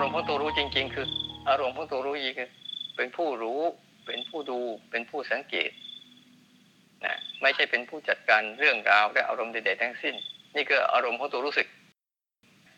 [0.00, 1.06] ารมณ์ของตัวรู้จริง ๆ คือ
[1.48, 2.48] อารมณ์ของตัวรู้อีกคือ
[2.96, 3.60] เป็นผู้รู้
[4.06, 4.60] เป็นผู้ดู
[4.90, 5.70] เป็นผู้สังเกต
[7.04, 10.14] นะไม่ใช่เป็นผู้จัดการเรื่องราวและอารมณ์ใดๆทั้งสิ้น
[10.56, 11.66] นี่คืออารมณ์ของตัวรู้สึก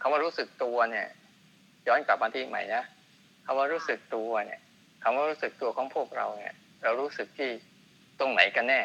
[0.01, 1.07] คำว่ารู้สึกตัวเนี่ย
[1.89, 2.83] ย้อนกลับมาที่ใหม่นะ
[3.47, 4.61] คำว่ารู้สึกตัวเนี่ย
[5.03, 7.51] คำว่ารู้สึกตัวของพวกเราเนี่ย เรารู้สึกที่
[8.21, 8.83] ตรงไหนกันแน่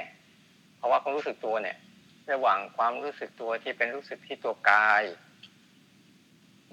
[0.78, 1.78] เพราะว่าความรู้สึกตัวเนี่ย
[2.32, 5.04] ระหว่างความรู้สึกตัวที่เป็นรู้สึกที่ตัวกาย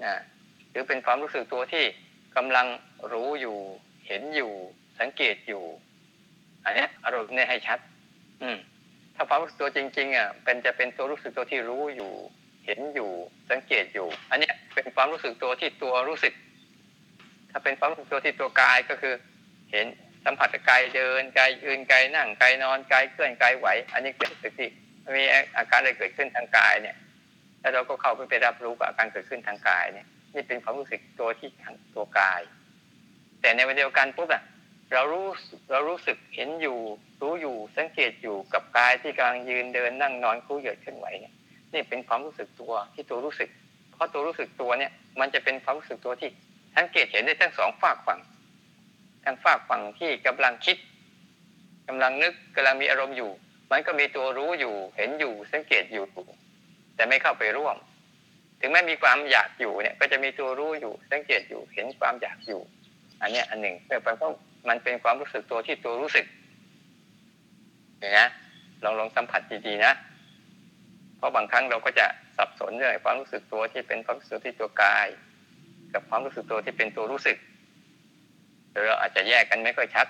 [0.05, 0.15] นะ
[0.75, 1.85] รือเป็นความรู้สึกตัวที่
[2.37, 2.67] กำลัง
[3.11, 3.57] รู้อยู่
[4.07, 4.51] เห็นอยู่
[4.99, 5.63] สังเกตอยู่
[6.65, 7.79] อันนี้อารมณ์เนี่ยให้ชัด
[8.41, 8.57] อืม
[9.15, 12.13] ถ้าความรู้สึกตัวจริง ๆ อะ เป็นจะเป็นตัวรู้สึกตัวที่รู้อยู่
[12.65, 13.11] เห็นอยู่
[13.51, 16.33] สังเกตอยู่ อันนี้เป็นความรู้สึกตัวที่ตัวรู้สึก
[17.51, 19.13] ถ้าเป็นความรู้สึกตัวที่ตัวกายก็คือ
[19.71, 19.85] เห็น
[20.25, 24.69] สัมผัสกายเดินกายยืนกายนั่งกายนอนกายเคลื่อนกายไหว อันนี้เป็นรู้สึกที่
[25.15, 25.23] มี
[25.57, 26.95] อาการอะไรเกิดขึ้นทางกายเนี่ย
[27.61, 32.41] แล้วเราก็เข้าไปไปรับรู้กับอาการเกิดขึ้นทางกายเนี่ย นี่เป็นความรู้สึกตัวที่ทางตัวกาย
[33.41, 34.43] แต่ในวันเดียวกันปุ๊บอะ
[34.93, 35.25] เรารู้
[35.71, 36.77] เรารู้สึกเห็นอยู่
[37.21, 41.33] รู้อยู่สังเกตอยู่กับกายที่กำลังยืนเดินนั่งนอนคู่เหยียดเคลื่อนไหวเนี่ย
[41.73, 43.49] นี่เป็นความรู้สึกตัวที่ตัวรู้สึก
[43.93, 46.29] เพราะตัวรู้สึกตัวเนี่ย มันจะเป็นความรู้สึกตัวที่
[46.75, 48.19] สังเกตเห็นได้ทั้งสองฝากฝั่ง
[49.25, 50.77] ทั้งฝากฝั่งที่กำลังคิด
[51.87, 53.31] กำลังนึกกำลังมีอารมณ์อยู่
[53.71, 56.05] มันก็มีตัวรู้อยู่ เห็นอยู่สังเกตอยู่
[56.95, 57.77] แต่ไม่เข้าไปร่วม
[58.59, 62.61] ถึงแม้มีความอยากอยู่เนี่ยก็จะมีตัวรู้อยู่สังเกตอยู่เห็นความอยากอยู่
[63.21, 64.33] อันนี้อันหนึ่งแต่เพราะ
[64.69, 66.25] มันเป็นความรู้สึกตัวที่ตัวรู้สึก
[67.99, 68.19] เห็นไหม
[68.83, 69.93] ลองลองสัมผัสดีๆนะ
[71.17, 72.05] เพราะบางครั้งเราก็จะ
[72.37, 75.07] สับสนเรื่องความรู้สึกตัวที่เป็นความรู้สึกที่ตัวกาย
[75.93, 77.37] กับความรู้สึกตัวที่เป็นตัวรู้สึก
[78.87, 80.07] เราอาจจะแยกกันไม่ค่อยชัด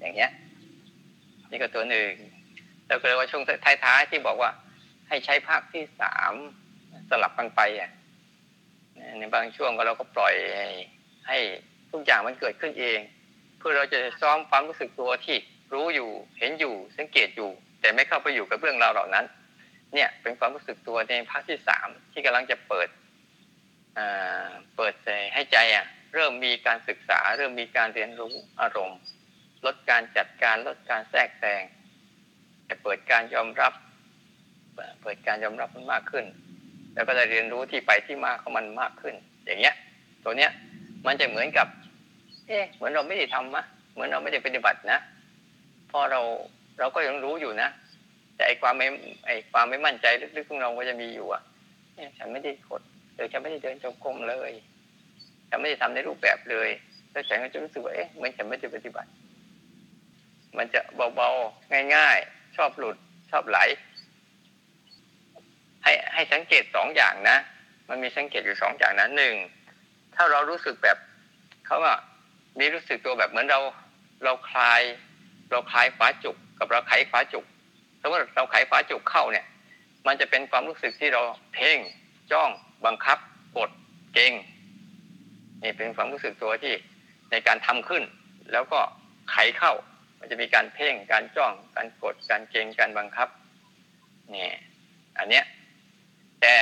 [0.00, 0.30] อย่างเงี้ย
[1.50, 2.10] นี่ก็ตัวหนึ่ง
[2.86, 4.50] แล้วก็เลยว่าช่วงท้ายๆที่บอกว่า
[5.08, 6.32] ให้ใช้ภาคที่สาม
[7.10, 7.90] สลับกันไปอะ
[9.18, 10.34] ในบางช่วงก็เราก็ปล่อย
[11.28, 11.38] ให้
[11.90, 12.98] ทุกอย่างมันเกิดขึ้นเอง
[13.58, 15.36] เพื่อเราจะซ้อมความรู้สึกตัวที่
[15.72, 17.50] รู้อยู่เห็นอยู่สังเกตอยู่
[17.80, 19.24] แต่ไม่เข้าไปอยู่กับเรื่องราวเหล่านั้น
[19.94, 22.88] เนี่ยเป็นความรู้สึกตัวในภาคที่สามที่กำลังจะเปิด
[24.76, 29.00] เปิดใจให้ใจอะเริ่มมีการศึกษา เริ่มมีการเรียนรู้อารมณ์
[29.64, 31.62] ลดการจัดการลดการแทรกแซง
[32.64, 33.72] แต่เปิดการยอมรับ
[35.02, 36.24] เปิดการยอมรับมันมากขึ้น
[36.94, 39.14] แล้วก็จะเรียนรู้ที่ไปที่มาของมันมากขึ้น
[39.46, 39.74] อย่างเงี้ย
[40.24, 40.50] ตัวเนี้ย
[41.06, 41.66] มันจะเหมือนกับ
[42.48, 44.98] เอ๊ะเหมือนเราไม่ได้ทำมะเหมือนเราไม่ได้ปฏิบัตินะ
[45.90, 46.20] พอเรา
[46.78, 47.68] เราก็ยังรู้อยู่นะ
[48.36, 48.86] แต่ไอความไม่
[49.26, 50.06] ไอความไม่มั่นใจ
[50.36, 51.42] ลึกๆของเราก็จะมีอยู่อะ
[51.94, 52.82] เนี่ยฉันไม่ได้กด
[53.14, 54.52] หรือฉันไม่ได้เดินจงกรมเลย
[55.48, 56.68] ฉันไม่ได้ทำในรูปแบบเลย
[57.10, 59.10] แล้วฉันก็จะรู้สึกว่าเอ๊ะเหมือนฉันไม่ได้ปฏิบัติ
[60.58, 60.80] มันจะ
[61.16, 62.96] เบาๆง่าย ๆ ชอบหลุด
[63.30, 63.58] ชอบไหล
[65.84, 67.38] ให้ให้สังเกตสองอย่างนะ
[67.88, 69.34] มันมีสังเกตอยู่สองอย่างนะหนึ่ง
[70.14, 70.98] ถ้าเรารู้สึกแบบ
[71.66, 71.94] เขาว่า
[72.58, 73.60] มีรู้สึกตัวแบบเหมือนเรา
[74.24, 74.82] เราคลาย
[75.50, 77.44] เราคลายฝาจุก กับเราไขฝาจุก
[78.00, 79.46] สมมติเราไขฝาจุกเข้าเนี่ย
[80.06, 81.22] มันจะเป็นความรู้สึกที่เรา
[81.54, 81.78] เพ่ง
[82.32, 82.50] จ้อง
[82.86, 83.18] บังคับ
[83.56, 83.70] กด
[84.14, 84.32] เก่ง
[85.62, 86.74] นี่เป็นความรู้สึกตัวที่
[87.30, 88.02] ในการทำขึ้น
[88.52, 88.80] แล้วก็
[89.30, 89.72] ไขเข้า
[90.18, 93.28] มันจะมีการเพ่งการจ้อง การกดการเก่งการบังคับ
[94.34, 94.48] นี่
[95.18, 95.44] อันเนี้ย
[96.44, 96.58] แต่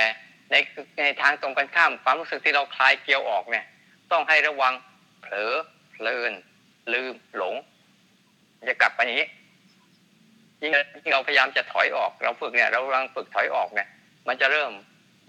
[0.51, 0.55] ใน
[0.99, 3.65] ในทางตรงกันข้ามความรู้สึกที่เราคลายเกลียวออกเนี่ย
[4.11, 4.73] ต้องให้ระวัง
[5.21, 5.53] เผลอ
[5.91, 6.31] เพลิน
[6.93, 7.55] ลืมหลง
[8.69, 9.29] จะกลับไปอย่างนี้
[10.61, 10.71] ยิ่ง
[11.13, 13.87] เราพยายามจะถอยออก เราฝึกเนี่ย เรากำลังฝึกถอยออกเนี่ย
[14.27, 14.71] มันจะเริ่ม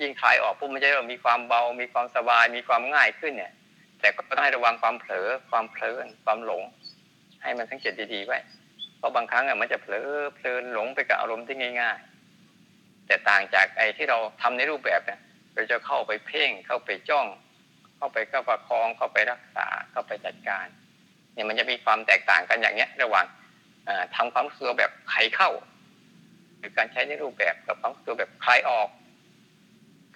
[0.00, 3.52] ยิ่งคลายออกปุ๊บมันจะเริ่มมีความเบา มีความสบาย มีความง่ายขึ้นเนี่ย
[4.00, 6.62] แต่ก็ต้องให้ระวังความเผลอความเพลินความหลง
[7.42, 8.38] ให้มันสังเกตดีๆไว้
[8.98, 12.13] เพราะบางครั้งอะมันจะเผลอเพลินหลงไปกับอารมณ์ที่ง่าย ๆ
[13.06, 15.20] แต่ต่างจากไอ้ที่เราทำในรูปแบบเนี่ย
[15.54, 17.26] เราจะเข้าไปเพ่งเข้าไปจ้อง
[17.96, 20.66] เข้าไปเข้าประคองเข้าไปรักษาเข้าไปจัดการ
[21.32, 23.26] เนี่ยมันจะมีความแตกต่างกันอย่างเนี้ย ระหว่าง
[24.16, 25.50] ทำความรู้สึกแบบไขเข้า
[26.58, 28.88] หรือการใช้ในรูปแบบกับความรู้สึกแบบคลายออก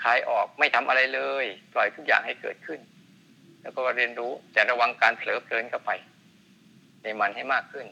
[0.03, 2.81] คลายออกไม่ทำอะไรเลย ปล่อยทุกอย่างให้เกิดขึ้น
[3.63, 5.91] แล้วก็เรียนรู้แต่ระวังการเผลอเพลินเข้าไป
[7.03, 7.87] ในมันให้มากขึ้น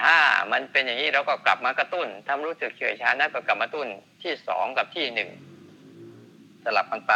[0.00, 0.16] ถ้า
[0.52, 3.88] มันเป็นอย่างนี้เราก็กลับมากระตุ้นทำรู้สึกเฉยชานะก็กลับมาตุ้น
[4.22, 5.28] ที่สองกับที่หนึ่ง
[6.64, 7.12] สลับกันไป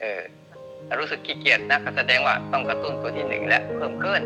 [0.00, 0.20] เออ
[1.00, 4.22] รู้สึกขี้เกียจนะก็แสดงว่าต้องกระตุ้นตัวที่หนึ่งและเพิ่มขึ้น